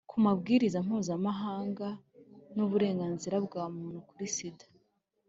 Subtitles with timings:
[0.09, 1.87] ku mabwiriza mpuzamahanga
[2.55, 4.65] n’uburenganzira bwa muntu kuri sida.